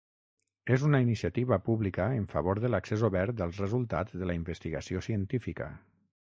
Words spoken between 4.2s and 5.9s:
de la investigació científica.